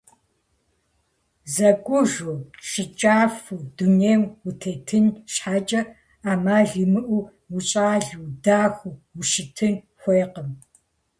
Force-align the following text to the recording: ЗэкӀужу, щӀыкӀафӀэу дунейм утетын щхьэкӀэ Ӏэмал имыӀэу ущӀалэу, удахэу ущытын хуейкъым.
ЗэкӀужу, 1.53 2.35
щӀыкӀафӀэу 2.69 3.61
дунейм 3.75 4.21
утетын 4.47 5.05
щхьэкӀэ 5.33 5.81
Ӏэмал 6.23 6.69
имыӀэу 6.83 7.23
ущӀалэу, 7.55 8.23
удахэу 8.27 8.95
ущытын 9.19 9.73
хуейкъым. 9.99 10.49